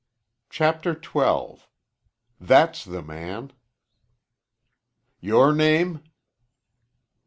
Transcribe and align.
CHAPTER 0.49 0.99
XII 0.99 1.63
"THAT'S 2.39 2.85
THE 2.85 3.03
MAN" 3.03 3.53
"Your 5.19 5.53
name?" 5.53 6.01